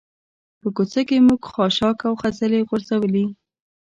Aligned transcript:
په 0.61 0.67
کوڅه 0.75 1.01
کې 1.07 1.25
موږ 1.27 1.41
خاشاک 1.51 1.97
او 2.07 2.13
خځلې 2.21 2.59
غورځولي. 2.67 3.25